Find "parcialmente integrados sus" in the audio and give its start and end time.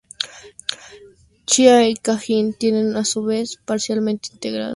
3.57-4.41